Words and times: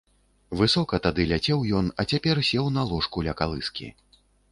Высока 0.59 0.99
тады 1.05 1.25
ляцеў 1.31 1.59
ён, 1.79 1.91
а 2.03 2.05
цяпер 2.13 2.41
сеў 2.49 2.71
на 2.79 2.87
ложку 2.93 3.17
ля 3.29 3.37
калыскі. 3.43 3.87